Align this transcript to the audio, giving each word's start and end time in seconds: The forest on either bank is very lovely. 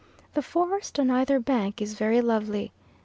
The 0.33 0.41
forest 0.41 0.99
on 0.99 1.11
either 1.11 1.39
bank 1.39 1.79
is 1.79 1.93
very 1.93 2.21
lovely. 2.21 2.71